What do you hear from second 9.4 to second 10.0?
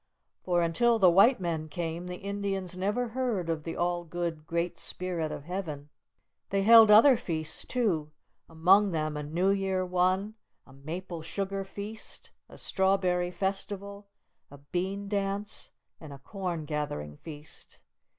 Year